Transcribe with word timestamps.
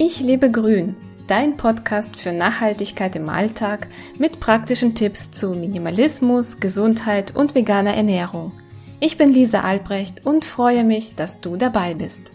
Ich 0.00 0.20
lebe 0.20 0.48
grün, 0.48 0.94
dein 1.26 1.56
Podcast 1.56 2.14
für 2.14 2.30
Nachhaltigkeit 2.30 3.16
im 3.16 3.28
Alltag 3.28 3.88
mit 4.16 4.38
praktischen 4.38 4.94
Tipps 4.94 5.32
zu 5.32 5.50
Minimalismus, 5.50 6.60
Gesundheit 6.60 7.34
und 7.34 7.56
veganer 7.56 7.94
Ernährung. 7.94 8.52
Ich 9.00 9.18
bin 9.18 9.32
Lisa 9.32 9.62
Albrecht 9.62 10.24
und 10.24 10.44
freue 10.44 10.84
mich, 10.84 11.16
dass 11.16 11.40
du 11.40 11.56
dabei 11.56 11.94
bist. 11.94 12.32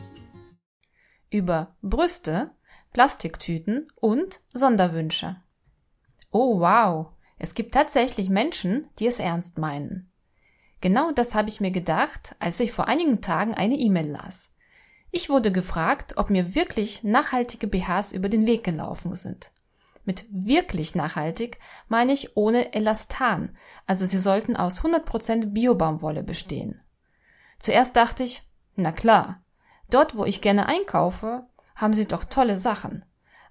Über 1.30 1.78
Brüste, 1.82 2.52
Plastiktüten 2.92 3.88
und 3.96 4.42
Sonderwünsche. 4.52 5.38
Oh 6.32 6.60
wow, 6.60 7.14
es 7.40 7.54
gibt 7.54 7.74
tatsächlich 7.74 8.30
Menschen, 8.30 8.90
die 9.00 9.08
es 9.08 9.20
ernst 9.20 9.58
meinen. 9.58 10.12
Genau 10.82 11.14
das 11.14 11.34
habe 11.34 11.48
ich 11.48 11.62
mir 11.62 11.72
gedacht, 11.72 12.36
als 12.40 12.60
ich 12.60 12.74
vor 12.74 12.90
einigen 12.90 13.22
Tagen 13.22 13.54
eine 13.54 13.76
E-Mail 13.76 14.10
las. 14.10 14.53
Ich 15.16 15.30
wurde 15.30 15.52
gefragt, 15.52 16.18
ob 16.18 16.32
mir 16.32 16.56
wirklich 16.56 17.04
nachhaltige 17.04 17.68
BHs 17.68 18.14
über 18.14 18.30
den 18.30 18.48
Weg 18.48 18.64
gelaufen 18.64 19.16
sind. 19.16 19.52
Mit 20.06 20.26
wirklich 20.32 20.96
nachhaltig 20.96 21.60
meine 21.88 22.14
ich 22.14 22.36
ohne 22.36 22.74
Elastan, 22.74 23.56
also 23.86 24.08
sie 24.08 24.18
sollten 24.18 24.56
aus 24.56 24.82
100% 24.82 25.54
Biobaumwolle 25.54 26.24
bestehen. 26.24 26.82
Zuerst 27.60 27.96
dachte 27.96 28.24
ich, 28.24 28.42
na 28.76 28.92
klar, 28.92 29.44
dort 29.88 30.18
wo 30.18 30.26
ich 30.26 30.42
gerne 30.42 30.66
einkaufe, 30.66 31.46
haben 31.76 31.94
sie 31.94 32.08
doch 32.08 32.24
tolle 32.24 32.58
Sachen. 32.58 33.06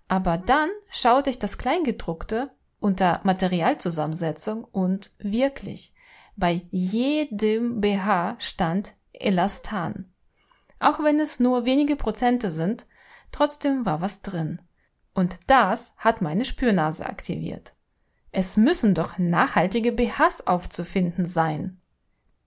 Aber 0.09 0.39
dann 0.39 0.69
schaute 0.91 1.31
ich 1.31 1.39
das 1.39 1.59
Kleingedruckte 1.59 2.51
unter 2.81 3.21
Materialzusammensetzung 3.23 4.65
und 4.65 5.13
wirklich, 5.21 5.95
bei 6.35 6.63
jedem 6.73 7.81
BH 7.81 8.35
stand 8.41 8.95
Elastan. 9.13 10.12
Auch 10.83 10.99
wenn 10.99 11.21
es 11.21 11.39
nur 11.39 11.65
wenige 11.65 11.95
Prozente 11.95 12.51
sind, 12.51 12.87
trotzdem 13.31 13.87
war 13.87 14.01
was 14.01 14.21
drin. 14.21 14.61
Und 15.15 15.39
das 15.47 15.95
hat 15.97 16.23
meine 16.23 16.45
Spürnase 16.45 17.07
aktiviert. 17.07 17.75
Es 18.33 18.57
müssen 18.57 18.93
doch 18.93 19.17
nachhaltige 19.17 19.93
BHs 19.93 20.47
aufzufinden 20.49 21.25
sein. 21.25 21.81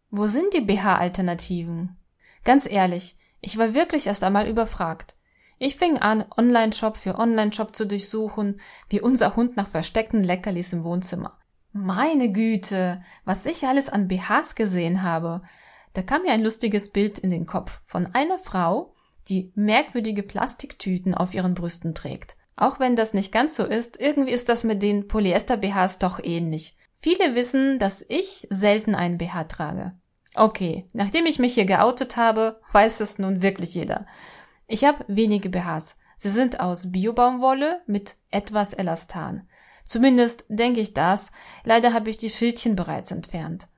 Wo 0.09 0.27
sind 0.27 0.53
die 0.53 0.61
BH-Alternativen? 0.61 1.95
Ganz 2.43 2.69
ehrlich, 2.69 3.17
ich 3.39 3.57
war 3.57 3.73
wirklich 3.73 4.07
erst 4.07 4.23
einmal 4.23 4.49
überfragt. 4.49 5.15
Ich 5.57 5.77
fing 5.77 5.99
an, 5.99 6.25
Online-Shop 6.35 6.97
für 6.97 7.17
Online-Shop 7.17 7.73
zu 7.73 7.85
durchsuchen, 7.87 8.59
wie 8.89 8.99
unser 8.99 9.37
Hund 9.37 9.55
nach 9.55 9.69
versteckten 9.69 10.25
Leckerlis 10.25 10.73
im 10.73 10.83
Wohnzimmer. 10.83 11.37
Meine 11.71 12.31
Güte, 12.33 13.01
was 13.23 13.45
ich 13.45 13.65
alles 13.65 13.87
an 13.87 14.09
BHs 14.09 14.55
gesehen 14.55 15.03
habe. 15.03 15.41
Da 15.95 16.01
kam 16.01 16.23
mir 16.23 16.33
ein 16.33 16.43
lustiges 16.43 16.89
Bild 16.89 17.17
in 17.19 17.31
den 17.31 17.45
Kopf 17.45 17.79
von 17.85 18.13
einer 18.13 18.37
Frau, 18.37 18.93
die 19.29 19.53
merkwürdige 19.55 20.23
Plastiktüten 20.23 21.15
auf 21.15 21.33
ihren 21.33 21.53
Brüsten 21.53 21.95
trägt. 21.95 22.35
Auch 22.57 22.81
wenn 22.81 22.97
das 22.97 23.13
nicht 23.13 23.31
ganz 23.31 23.55
so 23.55 23.63
ist, 23.63 23.99
irgendwie 23.99 24.33
ist 24.33 24.49
das 24.49 24.65
mit 24.65 24.81
den 24.81 25.07
Polyester-BHs 25.07 25.99
doch 25.99 26.19
ähnlich. 26.21 26.77
Viele 26.95 27.33
wissen, 27.33 27.79
dass 27.79 28.05
ich 28.09 28.45
selten 28.49 28.93
einen 28.93 29.17
BH 29.17 29.45
trage. 29.45 29.93
Okay, 30.35 30.85
nachdem 30.91 31.25
ich 31.27 31.39
mich 31.39 31.53
hier 31.53 31.65
geoutet 31.65 32.17
habe, 32.17 32.59
weiß 32.73 32.99
es 32.99 33.17
nun 33.17 33.41
wirklich 33.41 33.73
jeder. 33.73 34.05
Ich 34.67 34.83
habe 34.83 35.05
wenige 35.07 35.49
BHs. 35.49 35.95
Sie 36.17 36.29
sind 36.29 36.59
aus 36.59 36.91
Biobaumwolle 36.91 37.81
mit 37.87 38.15
etwas 38.31 38.73
Elastan. 38.73 39.47
Zumindest 39.85 40.43
denke 40.49 40.81
ich 40.81 40.93
das. 40.93 41.31
Leider 41.63 41.93
habe 41.93 42.09
ich 42.09 42.17
die 42.17 42.29
Schildchen 42.29 42.75
bereits 42.75 43.11
entfernt. 43.11 43.69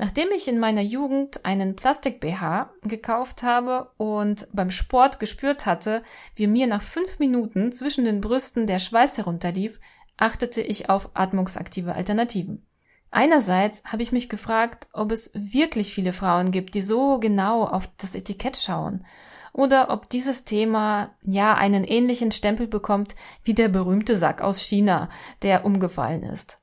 Nachdem 0.00 0.28
ich 0.30 0.46
in 0.46 0.60
meiner 0.60 0.80
Jugend 0.80 1.44
einen 1.44 1.74
Plastik-BH 1.74 2.70
gekauft 2.82 3.42
habe 3.42 3.90
und 3.96 4.46
beim 4.52 4.70
Sport 4.70 5.18
gespürt 5.18 5.66
hatte, 5.66 6.04
wie 6.36 6.46
mir 6.46 6.68
nach 6.68 6.82
fünf 6.82 7.18
Minuten 7.18 7.72
zwischen 7.72 8.04
den 8.04 8.20
Brüsten 8.20 8.68
der 8.68 8.78
Schweiß 8.78 9.18
herunterlief, 9.18 9.80
achtete 10.16 10.62
ich 10.62 10.88
auf 10.88 11.10
atmungsaktive 11.14 11.94
Alternativen. 11.94 12.64
Einerseits 13.10 13.82
habe 13.84 14.02
ich 14.02 14.12
mich 14.12 14.28
gefragt, 14.28 14.86
ob 14.92 15.10
es 15.10 15.32
wirklich 15.34 15.92
viele 15.92 16.12
Frauen 16.12 16.52
gibt, 16.52 16.74
die 16.74 16.82
so 16.82 17.18
genau 17.18 17.64
auf 17.64 17.90
das 17.96 18.14
Etikett 18.14 18.56
schauen, 18.56 19.04
oder 19.52 19.90
ob 19.90 20.08
dieses 20.08 20.44
Thema 20.44 21.16
ja 21.22 21.54
einen 21.54 21.82
ähnlichen 21.82 22.30
Stempel 22.30 22.68
bekommt 22.68 23.16
wie 23.42 23.54
der 23.54 23.68
berühmte 23.68 24.14
Sack 24.14 24.42
aus 24.42 24.60
China, 24.60 25.08
der 25.42 25.64
umgefallen 25.64 26.22
ist. 26.22 26.60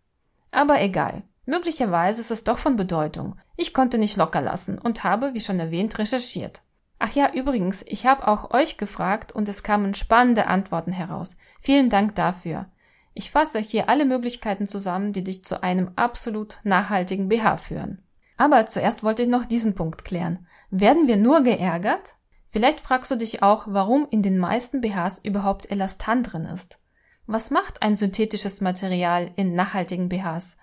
Aber 0.51 0.81
egal. 0.81 1.23
Möglicherweise 1.45 2.21
ist 2.21 2.31
es 2.31 2.43
doch 2.43 2.57
von 2.57 2.75
Bedeutung. 2.75 3.37
Ich 3.55 3.73
konnte 3.73 3.97
nicht 3.97 4.17
locker 4.17 4.41
lassen 4.41 4.79
und 4.79 5.03
habe, 5.03 5.33
wie 5.33 5.39
schon 5.39 5.59
erwähnt, 5.59 5.97
recherchiert. 5.99 6.61
Ach 6.97 7.13
ja, 7.13 7.33
übrigens, 7.33 7.83
ich 7.87 8.05
habe 8.05 8.27
auch 8.27 8.51
euch 8.51 8.77
gefragt 8.77 9.31
und 9.31 9.47
es 9.49 9.63
kamen 9.63 9.93
spannende 9.93 10.47
Antworten 10.47 10.91
heraus. 10.91 11.37
Vielen 11.59 11.89
Dank 11.89 12.15
dafür. 12.15 12.67
Ich 13.13 13.31
fasse 13.31 13.59
hier 13.59 13.89
alle 13.89 14.05
Möglichkeiten 14.05 14.67
zusammen, 14.67 15.13
die 15.13 15.23
dich 15.23 15.45
zu 15.45 15.61
einem 15.61 15.91
absolut 15.95 16.59
nachhaltigen 16.63 17.29
BH 17.29 17.57
führen. 17.57 18.01
Aber 18.37 18.65
zuerst 18.65 19.03
wollte 19.03 19.23
ich 19.23 19.29
noch 19.29 19.45
diesen 19.45 19.75
Punkt 19.75 20.03
klären. 20.03 20.47
Werden 20.69 21.07
wir 21.07 21.17
nur 21.17 21.41
geärgert? 21.41 22.15
Vielleicht 22.45 22.79
fragst 22.79 23.11
du 23.11 23.15
dich 23.15 23.43
auch, 23.43 23.67
warum 23.69 24.07
in 24.09 24.21
den 24.21 24.37
meisten 24.37 24.81
BHs 24.81 25.19
überhaupt 25.19 25.69
Elastan 25.71 26.23
drin 26.23 26.45
ist. 26.45 26.79
Was 27.27 27.51
macht 27.51 27.81
ein 27.81 27.95
synthetisches 27.95 28.61
Material 28.61 29.31
in 29.35 29.55
nachhaltigen 29.55 30.09
BHs? 30.09 30.57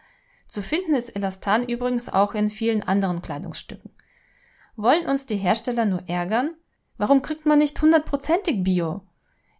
Zu 0.52 0.60
finden 0.60 0.94
ist 0.94 1.16
Elastan 1.16 1.66
übrigens 1.66 2.10
auch 2.10 2.34
in 2.34 2.50
vielen 2.50 2.82
anderen 2.82 3.22
Kleidungsstücken. 3.22 3.90
Wollen 4.76 5.06
uns 5.06 5.24
die 5.24 5.38
Hersteller 5.38 5.86
nur 5.86 6.06
ärgern? 6.10 6.50
Warum 6.98 7.22
kriegt 7.22 7.46
man 7.46 7.58
nicht 7.58 7.80
hundertprozentig 7.80 8.62
Bio? 8.62 9.00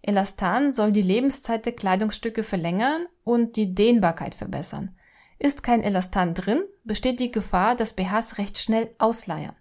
Elastan 0.03 0.71
soll 0.71 0.93
die 0.93 1.01
Lebenszeit 1.01 1.65
der 1.65 1.73
Kleidungsstücke 1.73 2.43
verlängern 2.43 3.07
und 3.25 3.57
die 3.57 3.75
Dehnbarkeit 3.75 4.35
verbessern. 4.35 4.95
Ist 5.39 5.63
kein 5.63 5.83
Elastan 5.83 6.35
drin, 6.35 6.63
besteht 6.85 7.21
die 7.21 7.33
Gefahr, 7.33 7.75
dass 7.75 7.95
BHs 7.95 8.37
recht 8.37 8.59
schnell 8.59 8.95
ausleiern. 8.99 9.57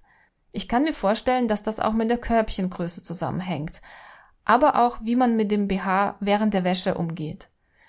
Ich 0.52 0.68
kann 0.68 0.84
mir 0.84 0.94
vorstellen, 0.94 1.48
dass 1.48 1.64
das 1.64 1.80
auch 1.80 1.94
mit 1.94 2.10
der 2.10 2.18
Körbchengröße 2.18 3.04
zusammenhängt, 3.04 3.82
aber 4.44 4.86
auch 4.86 5.00
wie 5.02 5.16
man 5.16 5.38
mit 5.38 5.50
dem 5.50 5.70
BH 5.70 6.18
während 6.20 6.54
der 6.54 6.66
Wäsche 6.66 6.96
umgeht. 6.96 7.48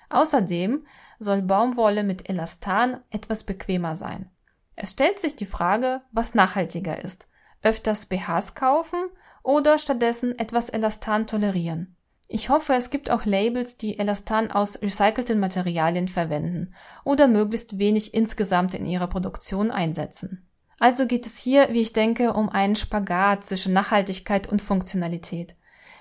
Außerdem 0.09 0.85
soll 1.23 1.41
Baumwolle 1.41 2.03
mit 2.03 2.29
Elastan 2.29 2.99
etwas 3.09 3.43
bequemer 3.43 3.95
sein. 3.95 4.29
Es 4.75 4.91
stellt 4.91 5.19
sich 5.19 5.35
die 5.35 5.45
Frage, 5.45 6.01
was 6.11 6.35
nachhaltiger 6.35 7.03
ist. 7.03 7.27
Öfters 7.61 8.05
BHs 8.05 8.55
kaufen 8.55 8.99
oder 9.41 9.77
stattdessen 9.77 10.37
etwas 10.37 10.69
Elastan 10.69 11.27
tolerieren. 11.27 11.95
Ich 12.27 12.49
hoffe, 12.49 12.73
es 12.73 12.89
gibt 12.89 13.11
auch 13.11 13.25
Labels, 13.25 13.77
die 13.77 13.99
Elastan 13.99 14.49
aus 14.49 14.81
recycelten 14.81 15.39
Materialien 15.39 16.07
verwenden 16.07 16.73
oder 17.03 17.27
möglichst 17.27 17.77
wenig 17.77 18.13
insgesamt 18.13 18.73
in 18.73 18.85
ihrer 18.85 19.07
Produktion 19.07 19.69
einsetzen. 19.69 20.49
Also 20.79 21.05
geht 21.05 21.25
es 21.25 21.37
hier, 21.37 21.69
wie 21.71 21.81
ich 21.81 21.93
denke, 21.93 22.33
um 22.33 22.49
einen 22.49 22.75
Spagat 22.75 23.43
zwischen 23.43 23.73
Nachhaltigkeit 23.73 24.47
und 24.47 24.61
Funktionalität. 24.61 25.55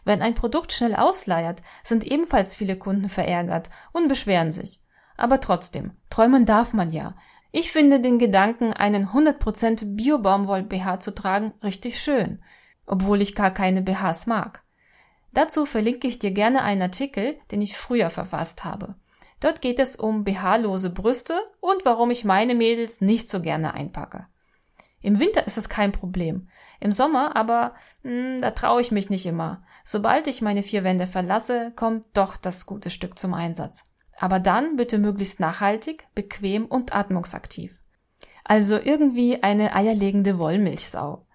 Wenn 0.05 0.23
ein 0.23 0.35
Produkt 0.35 0.73
schnell 0.73 0.97
ausleiert, 0.97 1.63
sind 1.85 2.05
ebenfalls 2.05 2.55
viele 2.55 2.77
Kunden 2.77 3.09
verärgert 3.09 3.71
und 3.93 4.09
beschweren 4.09 4.51
sich. 4.51 4.81
Aber 5.17 5.41
trotzdem, 5.41 5.93
träumen 6.11 6.45
darf 6.45 6.73
man 6.73 6.91
ja. 6.91 7.15
Ich 7.51 7.71
finde 7.71 8.01
den 8.01 8.19
Gedanken, 8.19 8.73
einen 8.73 9.09
100% 9.09 9.97
Bio-Baumwoll-BH 9.97 11.01
zu 11.01 11.15
tragen, 11.15 11.53
richtig 11.63 12.01
schön, 12.01 12.43
obwohl 12.87 13.21
ich 13.21 13.35
gar 13.35 13.51
keine 13.51 13.83
BHs 13.83 14.27
mag. 14.27 14.63
Dazu 15.35 15.67
verlinke 15.67 16.09
ich 16.09 16.19
dir 16.19 16.31
gerne 16.31 16.63
einen 16.63 16.83
Artikel, 16.83 17.37
den 17.51 17.61
ich 17.61 17.77
früher 17.77 18.11
verfasst 18.11 18.65
habe. 18.65 18.95
Dort 19.41 19.61
geht 19.61 19.79
es 19.79 19.97
um 19.97 20.25
BH-lose 20.25 20.91
Brüste 20.91 21.35
und 21.61 21.85
warum 21.85 22.11
ich 22.11 22.25
meine 22.25 22.55
Mädels 22.55 23.01
nicht 23.01 23.29
so 23.29 23.41
gerne 23.41 23.75
einpacke. 23.75 24.27
Im 25.03 25.19
Winter 25.19 25.47
ist 25.47 25.59
es 25.59 25.69
kein 25.69 25.91
Problem. 25.91 26.49
Im 26.81 26.93
Sommer 26.93 27.37
aber, 27.37 27.75
mh, 28.03 28.11
hm, 28.11 28.41
da 28.41 28.53
traue 28.53 28.81
ich 28.81 28.93
mich 28.93 29.11
nicht 29.11 29.27
immer. 29.27 29.63
Sobald 29.85 30.27
ich 30.27 30.43
meine 30.43 30.63
vier 30.63 30.85
Wände 30.85 31.07
verlasse, 31.07 31.73
kommt 31.75 32.07
doch 32.15 32.37
das 32.37 32.67
gute 32.67 32.91
Stück 32.91 33.19
zum 33.19 33.35
Einsatz. 33.35 33.85
Aber 34.19 34.41
dann 34.41 34.77
bitte 34.77 34.99
möglichst 34.99 35.41
nachhaltig, 35.41 36.07
bequem 36.15 36.67
und 36.67 36.95
atmungsaktiv. 36.95 37.83
Also 38.45 38.79
irgendwie 38.79 39.43
eine 39.43 39.75
eierlegende 39.75 40.39
Wollmilchsau. 40.39 41.27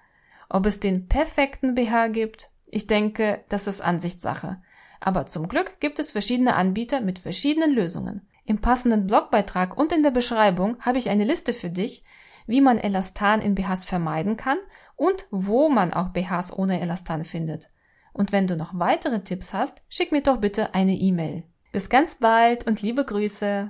Ob 0.49 0.65
es 0.65 0.79
den 0.79 1.07
perfekten 1.07 1.75
BH 1.75 2.07
gibt, 2.09 2.49
ich 2.65 2.87
denke, 2.87 3.43
das 3.49 3.67
ist 3.67 3.81
Ansichtssache. 3.81 4.61
Aber 4.99 5.25
zum 5.25 5.47
Glück 5.47 5.79
gibt 5.79 5.99
es 5.99 6.11
verschiedene 6.11 6.55
Anbieter 6.55 7.01
mit 7.01 7.19
verschiedenen 7.19 7.71
Lösungen. 7.71 8.27
Im 8.45 8.59
passenden 8.59 9.07
Blogbeitrag 9.07 9.77
und 9.77 9.91
in 9.91 10.03
der 10.03 10.11
Beschreibung 10.11 10.79
habe 10.79 10.97
ich 10.97 11.09
eine 11.09 11.25
Liste 11.25 11.53
für 11.53 11.69
dich, 11.69 12.03
wie 12.45 12.61
man 12.61 12.77
Elastan 12.77 13.41
in 13.41 13.55
BHs 13.55 13.85
vermeiden 13.85 14.37
kann 14.37 14.57
und 14.95 15.27
wo 15.31 15.69
man 15.69 15.93
auch 15.93 16.09
BHs 16.09 16.53
ohne 16.57 16.79
Elastan 16.79 17.23
findet. 17.23 17.69
Und 18.13 18.31
wenn 18.31 18.47
du 18.47 18.55
noch 18.55 18.79
weitere 18.79 19.21
Tipps 19.21 19.53
hast, 19.53 19.83
schick 19.89 20.11
mir 20.11 20.21
doch 20.21 20.37
bitte 20.37 20.73
eine 20.73 20.95
E-Mail. 20.95 21.43
Bis 21.77 21.91
ganz 21.91 22.15
bald 22.15 22.65
und 22.65 22.81
liebe 22.81 23.05
Grüße. 23.05 23.69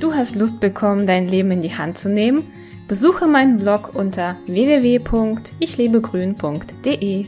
Du 0.00 0.14
hast 0.14 0.36
Lust 0.36 0.58
bekommen, 0.58 1.06
dein 1.06 1.28
Leben 1.28 1.50
in 1.50 1.60
die 1.60 1.76
Hand 1.76 1.98
zu 1.98 2.08
nehmen? 2.08 2.50
Besuche 2.88 3.26
meinen 3.26 3.58
Blog 3.58 3.94
unter 3.94 4.36
www.ichlebegrün.de. 4.46 7.26